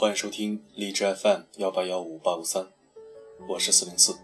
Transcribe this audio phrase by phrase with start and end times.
[0.00, 2.64] 欢迎收听荔枝 FM 幺八幺五八五三，
[3.48, 4.14] 我是四零四。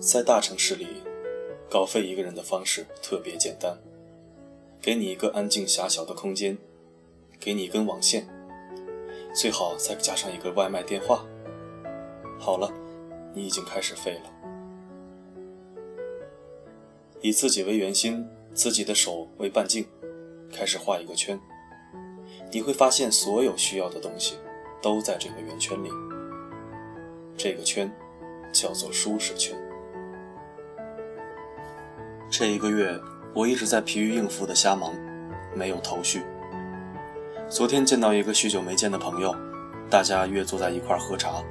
[0.00, 0.88] 在大城市里，
[1.70, 3.78] 稿费一个人的方式特别简单，
[4.82, 6.58] 给你一个安静狭小的空间，
[7.38, 8.26] 给你一根网线，
[9.32, 11.24] 最好再加上一个外卖电话。
[12.40, 12.68] 好了，
[13.32, 14.32] 你已经开始废了。
[17.20, 18.26] 以自己为圆心，
[18.58, 19.86] 自己的手为半径，
[20.52, 21.38] 开始画一个圈。
[22.50, 24.36] 你会发现，所有需要的东西
[24.82, 25.88] 都在这个圆圈里。
[27.36, 27.88] 这个圈
[28.52, 29.56] 叫做舒适圈。
[32.28, 33.00] 这一个月，
[33.32, 34.92] 我一直在疲于应付的瞎忙，
[35.54, 36.24] 没有头绪。
[37.48, 39.32] 昨天见到一个许久没见的朋友，
[39.88, 41.44] 大家约坐在一块喝茶。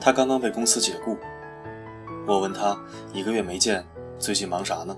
[0.00, 1.16] 他刚刚被公司解雇。
[2.26, 2.76] 我问他
[3.12, 3.86] 一个月没见，
[4.18, 4.96] 最近忙啥呢？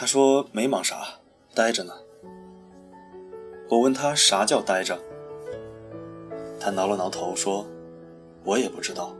[0.00, 0.96] 他说没忙啥，
[1.54, 1.92] 待着呢。
[3.68, 4.98] 我问他啥叫待着？
[6.58, 7.66] 他挠了挠头说
[8.42, 9.14] ：“我也不知道，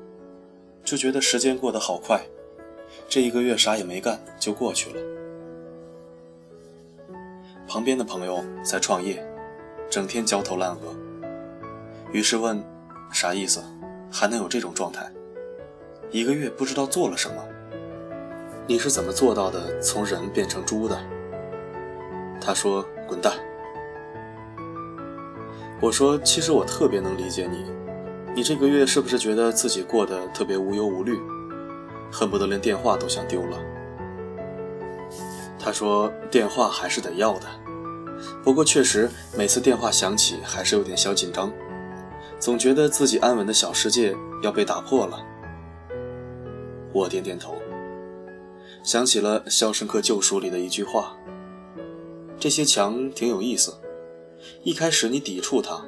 [0.82, 2.22] 就觉得时间过得好快，
[3.10, 5.02] 这一个月啥也没干就过去了。”
[7.68, 9.22] 旁边的朋友在创业，
[9.90, 10.96] 整天焦头烂额，
[12.10, 12.58] 于是问
[13.12, 13.62] ：“啥意思？
[14.10, 15.12] 还能有这种状态？”
[16.10, 17.44] 一个月不知道做了什么，
[18.70, 19.80] 你是怎么做到的？
[19.80, 20.96] 从人变成猪的？
[22.40, 23.32] 他说：“滚蛋。”
[25.82, 27.64] 我说：“其实我特别能理解你，
[28.32, 31.18] 你这个月是不是觉得自己过得特别无忧无虑，
[32.12, 33.58] 恨不得连电话都想丢了？”
[35.58, 37.48] 他说：“电话还是得要的，
[38.44, 41.52] 不过确实每次电话响起还是有点小紧张，
[42.38, 45.20] 总觉得自己安稳的小世界要被打破了。”
[46.94, 47.59] 我点点头，
[48.82, 51.16] 想起了《肖申克救赎》里的一句话
[52.40, 53.74] ：“这些墙挺有意思，
[54.64, 55.84] 一开始你抵触它，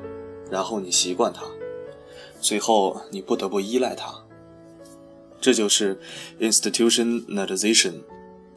[0.51, 1.43] 然后你习惯它，
[2.41, 4.15] 最后你不得不依赖它。
[5.41, 5.99] 这就是
[6.39, 7.95] institutionalization，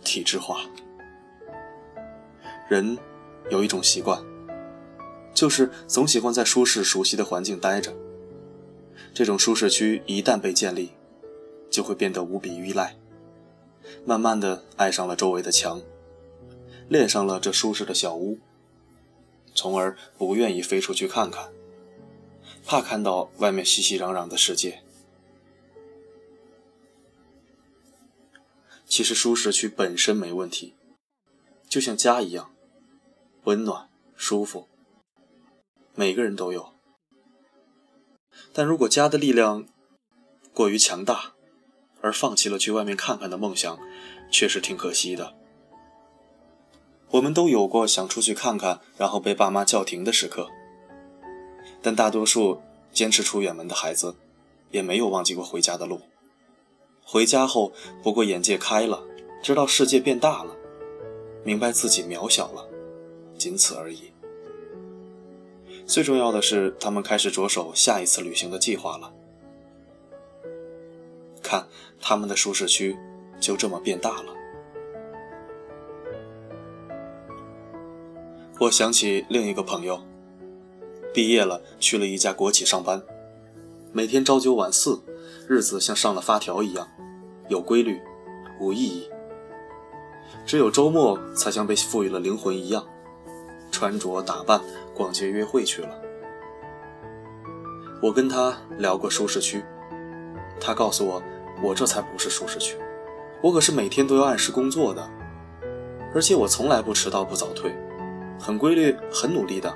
[0.04, 0.62] 体制化。
[2.70, 2.98] 人
[3.50, 4.22] 有一种习惯，
[5.34, 7.94] 就是总喜欢在舒适熟悉的环境待着。
[9.14, 10.92] 这种舒适区一旦被建立，
[11.70, 12.96] 就会变得无比依赖，
[14.06, 15.82] 慢慢的爱上了周围的墙，
[16.88, 18.38] 恋上了这舒适的小屋，
[19.56, 21.52] 从而不愿意飞出去看看，
[22.64, 24.84] 怕看到外面熙熙攘攘的世界。
[28.88, 30.76] 其实舒适区本身没问题，
[31.68, 32.54] 就像家一样，
[33.46, 34.68] 温暖舒服，
[35.96, 36.74] 每个人都有。
[38.54, 39.68] 但如果家的力量
[40.54, 41.35] 过于强大，
[42.06, 43.80] 而放弃了去外面看看的梦想，
[44.30, 45.34] 确实挺可惜的。
[47.10, 50.52] 我们都有过想出去看看，然后被爸妈叫停的时刻。
[51.82, 52.62] 但大多数
[52.92, 54.14] 坚持出远门的孩子，
[54.70, 56.02] 也没有忘记过回家的路。
[57.04, 57.74] 回家后，
[58.04, 59.04] 不过眼界开了，
[59.42, 60.56] 知道世界变大了，
[61.44, 62.68] 明白自己渺小了，
[63.36, 64.12] 仅此而已。
[65.88, 69.12] 最重要的是，他们开始着手下一次旅行的计划了。
[71.56, 71.68] 看，
[72.02, 72.98] 他们的舒适区
[73.40, 74.36] 就这么变大了。
[78.60, 80.02] 我想起另一个朋友，
[81.14, 83.02] 毕业了，去了一家国企上班，
[83.94, 85.02] 每天朝九晚四，
[85.48, 86.88] 日子像上了发条一样，
[87.48, 88.02] 有规律，
[88.60, 89.10] 无意义。
[90.46, 92.86] 只有周末才像被赋予了灵魂一样，
[93.72, 94.62] 穿着打扮、
[94.94, 96.02] 逛街、约会去了。
[98.02, 99.64] 我跟他聊过舒适区，
[100.60, 101.24] 他告诉我。
[101.64, 102.78] 我这才不是舒适区，
[103.42, 105.10] 我可是每天都要按时工作的，
[106.14, 107.76] 而且我从来不迟到不早退，
[108.40, 109.76] 很规律很努力的。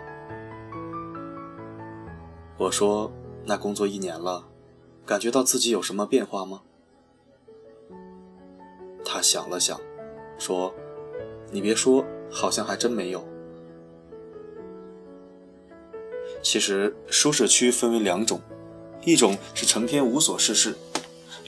[2.57, 3.11] 我说，
[3.45, 4.45] 那工作一年了，
[5.05, 6.61] 感觉到自己有什么变化吗？
[9.05, 9.79] 他想了想，
[10.37, 10.73] 说
[11.49, 13.25] ：“你别说，好像还真没有。
[16.43, 18.39] 其实舒适区分为两种，
[19.05, 20.75] 一种是成天无所事事。”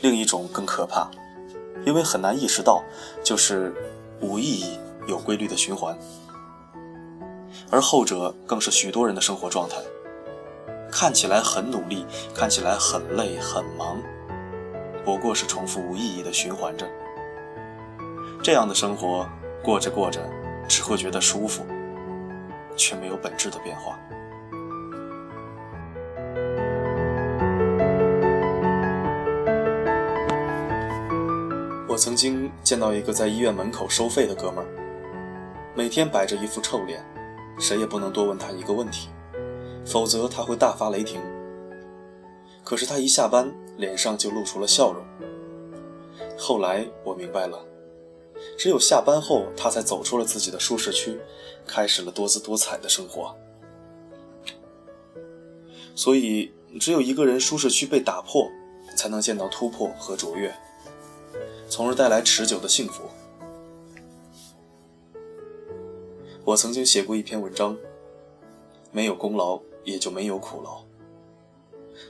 [0.01, 1.09] 另一种更可怕，
[1.85, 2.83] 因为很难意识到，
[3.23, 3.73] 就是
[4.19, 5.97] 无意义、有规律的循环。
[7.69, 9.77] 而后者更是许多人的生活状态，
[10.91, 14.01] 看起来很努力，看起来很累很忙，
[15.05, 16.85] 不过是重复无意义的循环着。
[18.43, 19.29] 这样的生活
[19.63, 20.19] 过着过着，
[20.67, 21.63] 只会觉得舒服，
[22.75, 23.99] 却没有本质的变化。
[32.01, 34.67] 曾经见到一个在医院门口收费的哥们儿，
[35.75, 36.99] 每天摆着一副臭脸，
[37.59, 39.07] 谁也不能多问他一个问题，
[39.85, 41.21] 否则他会大发雷霆。
[42.63, 45.05] 可是他一下班，脸上就露出了笑容。
[46.39, 47.63] 后来我明白了，
[48.57, 51.19] 只有下班后，他才走出了自己的舒适区，
[51.67, 53.37] 开始了多姿多彩的生活。
[55.93, 58.49] 所以，只有一个人舒适区被打破，
[58.97, 60.51] 才能见到突破和卓越，
[61.71, 63.03] 从而带来持久的幸福。
[66.43, 67.77] 我曾经写过一篇文章，
[68.91, 70.83] 没有功劳，也就没有苦劳。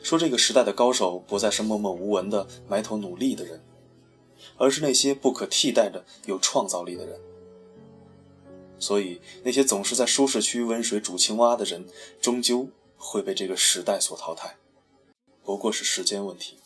[0.02, 3.62] 说这个时代的高手不再是默默无闻的埋头努力的人，
[4.58, 7.20] 而是那些不可替代的有创造力的人。
[8.80, 11.86] 所以，那些总是在舒适区温水煮青蛙的人，
[12.20, 12.68] 终究
[12.98, 14.58] 会被这个时代所淘汰，
[15.44, 16.58] 不过是时间问题。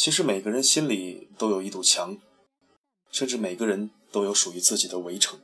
[0.00, 2.16] 其实每个人心里都有一堵墙，
[3.10, 5.38] 甚至每个人都有属于自己的围城。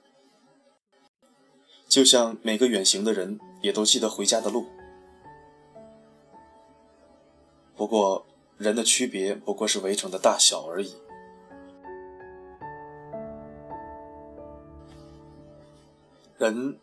[1.86, 4.64] 就像每个远行的人也都记得回家的路，
[7.76, 8.24] 不过
[8.56, 10.94] 人的区别不过是围城的大小而已。
[16.38, 16.78] 人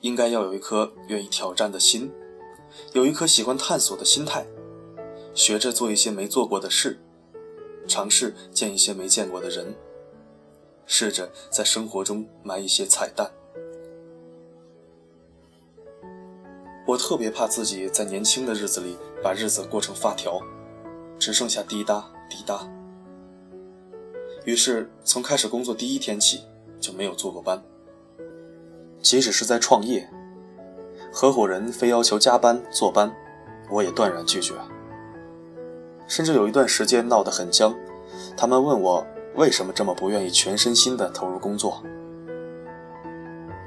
[0.00, 2.10] 应该要有一颗愿意挑战的心，
[2.94, 4.44] 有一颗喜欢探索的心态，
[5.36, 6.98] 学着做一些没做过的事，
[7.86, 9.76] 尝试见一些没见过的人，
[10.86, 13.30] 试着在生活中埋一些彩蛋。
[16.86, 20.40] 我特别怕自己在年轻的日子里把日子过成发条，
[21.18, 22.66] 只剩下滴答滴答。
[24.46, 26.44] 于是从开始工作第一天起
[26.80, 27.62] 就没有做过班。
[29.02, 30.08] 即使是在创业，
[31.12, 33.14] 合伙人非要求加班坐班，
[33.70, 34.54] 我也断然拒绝。
[36.06, 37.74] 甚至有一段时间闹得很僵，
[38.36, 41.82] 他们问我为什么这么不愿意全身心的投入工作。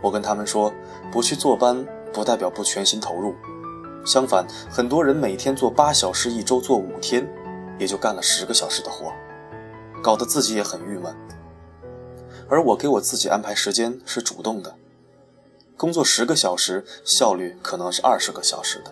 [0.01, 0.74] 我跟他们说，
[1.12, 1.86] 不去坐班。
[2.12, 3.36] 不代表不全心投入，
[4.03, 7.24] 相反，很多人每天做八小时，一周做五天，
[7.77, 9.13] 也就干了十个小时的活，
[10.01, 11.15] 搞得自己也很郁闷。
[12.50, 14.74] 而我给我自己安排时间是主动的，
[15.77, 18.92] 工作十个小时，效率可能是二十个小时的。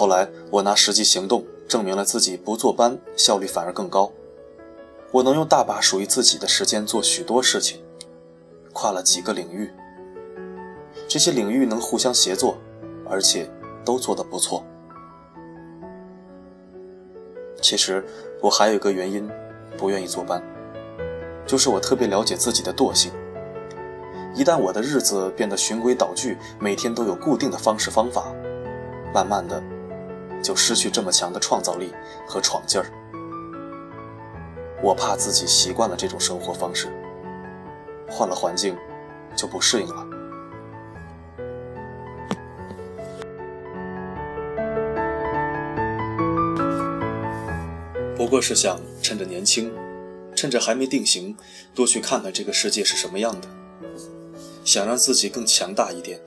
[0.00, 4.10] 后来我拿实际行动证明了自己不坐班，效率反而更高，
[5.10, 7.82] 我能用大把属于自己的时间做许多事情，
[8.72, 9.70] 跨了几个领域。
[11.06, 12.56] 这些领域能互相协作，
[13.10, 13.46] 而且
[13.84, 14.64] 都做得不错。
[17.60, 18.02] 其实
[18.40, 19.28] 我还有一个原因，
[19.76, 20.42] 不愿意坐班，
[21.46, 23.12] 就是我特别了解自己的惰性。
[24.34, 28.34] 一旦我的日子变得循规蹈矩，每天都有固定的方式方法，
[29.12, 29.62] 慢慢的
[30.42, 31.92] 就失去这么强的创造力
[32.26, 32.86] 和闯劲儿。
[34.82, 36.88] 我怕自己习惯了这种生活方式，
[38.08, 38.76] 换了环境
[39.36, 40.06] 就不适应了。
[48.16, 49.72] 不过是想趁着年轻，
[50.36, 51.36] 趁着还没定型，
[51.74, 53.48] 多去看看这个世界是什么样的，
[54.64, 56.20] 想让自己更强大一点，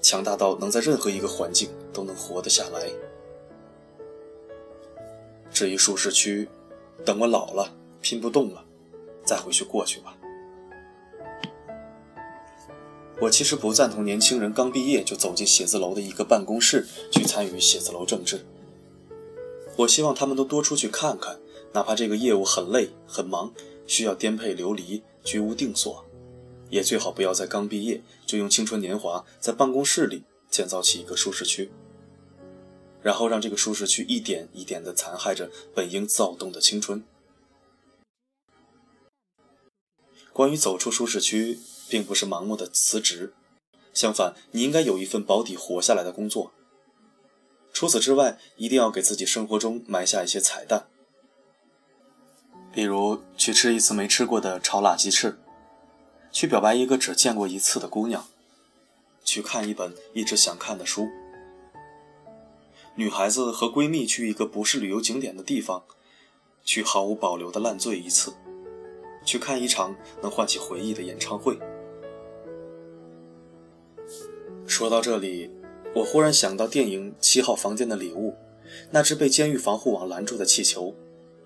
[0.00, 2.88] 强大到能在任何一个环境都能活得下来。
[5.52, 6.48] 至于舒适区，
[7.04, 8.64] 等我老了拼不动了，
[9.24, 10.16] 再回去过去吧。
[13.20, 18.44] 我其实不赞同年轻人刚毕业就走进写字楼的一个办公室去参与写字楼政治。
[19.76, 21.38] 我希望他们都多出去看看，
[21.72, 23.52] 哪怕这个业务很累很忙，
[23.86, 26.04] 需要颠沛流离、居无定所，
[26.68, 31.70] 也最好不要在刚毕业就用青春年华在办公室里建造起一个舒适区，
[33.02, 37.04] 然后让这个舒适区一点一点地残害着本应躁动的青春。
[40.32, 43.34] 关于走出舒适区，并不是盲目的辞职，
[43.92, 46.52] 相反，你应该有一份保底活下来的工作。
[47.72, 50.86] 除此之外，一定要给自己生活中埋下一些彩蛋，
[52.72, 55.38] 比如去吃一次没吃过的炒辣鸡翅，
[56.30, 58.26] 去表白一个只见过一次的姑娘，
[59.24, 61.08] 去看一本一直想看的书。
[62.94, 65.84] 女孩子和闺蜜去一个不是旅游景点的地方，
[66.64, 68.32] 去毫无保留的烂醉一次，
[69.24, 71.58] 去看一场能唤起回忆的演唱会。
[74.66, 75.50] 说到这里。
[75.94, 78.30] 我忽然想到电影《七号房间的礼物》，
[78.90, 80.94] 那只被监狱防护网拦住的气球，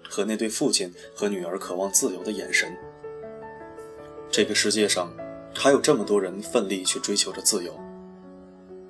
[0.08, 2.72] 和那对父亲和女儿渴望自由的眼神。
[4.30, 5.12] 这个世界上
[5.52, 7.76] 还有这么多人奋力去追求着自由，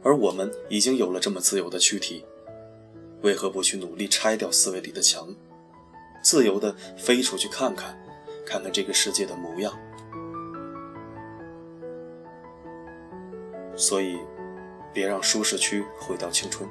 [0.03, 2.23] 而我们已经有了这么自由的躯体，
[3.23, 5.29] 为何不去努力拆掉思维里的墙，
[6.23, 7.99] 自由地飞出去看看，
[8.45, 9.73] 看看这个世界的模样？
[13.77, 14.19] 所以，
[14.93, 16.69] 别让舒适区毁掉青春。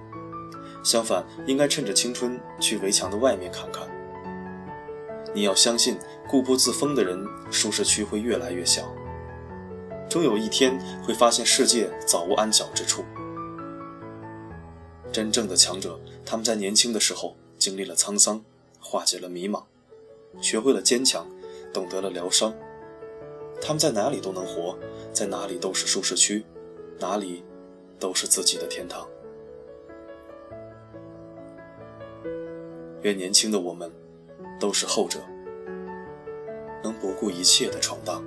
[0.84, 3.88] 相反，应该趁着青春去围墙的外面看看。
[5.34, 5.98] 你要相信，
[6.28, 8.94] 固步自封的人，舒适区会越来越小。
[10.10, 13.04] 终有一天，会发现世界早无安脚之处。
[15.12, 18.44] 真正的强者，他们在年轻的时候经历了沧桑，
[18.80, 19.64] 化解了迷茫，
[20.42, 21.28] 学会了坚强，
[21.72, 22.54] 懂得了疗伤。
[23.62, 24.78] 他们在哪里都能活，
[25.14, 26.44] 在哪里都是舒适区，
[27.00, 27.44] 哪里
[28.00, 29.08] 都是自己的天堂。
[33.04, 33.92] 愿年轻的我们
[34.60, 35.20] 都是后者，
[36.84, 38.24] 能不顾一切的闯荡。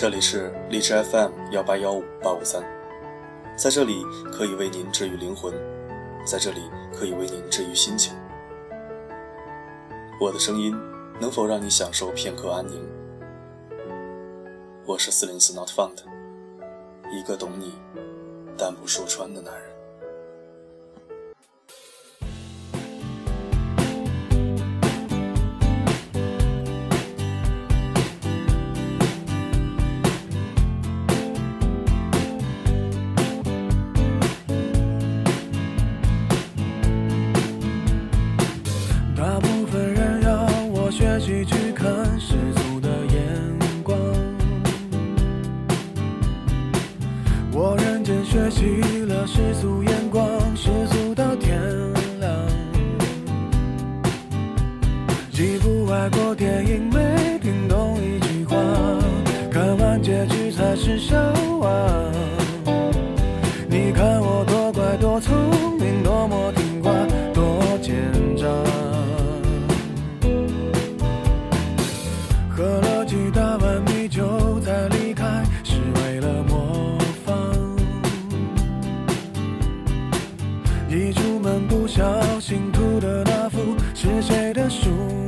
[0.00, 2.62] 这里是荔枝 FM 幺八幺五八五三，
[3.56, 5.52] 在这里可以为您治愈灵魂，
[6.24, 6.60] 在这里
[6.94, 8.16] 可以为您治愈心情。
[10.20, 10.72] 我的声音
[11.20, 12.88] 能否让你享受片刻安宁？
[14.86, 15.96] 我是四零四 Not Found，
[17.10, 17.72] 一个懂你
[18.56, 19.77] 但不说穿的男人。
[56.10, 58.56] 看过电影没听懂一句话
[59.50, 61.14] 看完结局才是笑
[61.60, 61.68] 话
[63.68, 65.36] 你看我多乖多聪
[65.78, 66.90] 明多么听话
[67.34, 67.94] 多奸
[68.38, 68.46] 诈
[72.48, 77.36] 喝了几大碗米酒再离开是为了模仿
[80.88, 85.27] 一出门不小心吐的那幅是谁的书？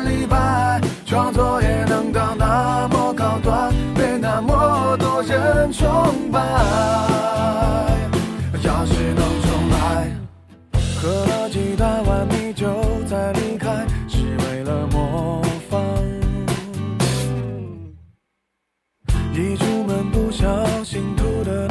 [19.41, 20.45] 一出门不小
[20.83, 21.70] 心吐的